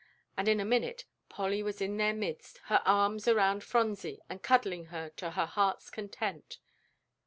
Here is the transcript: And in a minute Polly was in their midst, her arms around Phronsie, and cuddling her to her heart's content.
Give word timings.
And 0.35 0.47
in 0.47 0.59
a 0.59 0.65
minute 0.65 1.05
Polly 1.29 1.61
was 1.61 1.79
in 1.79 1.97
their 1.97 2.11
midst, 2.11 2.57
her 2.69 2.81
arms 2.87 3.27
around 3.27 3.63
Phronsie, 3.63 4.19
and 4.31 4.41
cuddling 4.41 4.85
her 4.85 5.09
to 5.17 5.29
her 5.29 5.45
heart's 5.45 5.91
content. 5.91 6.57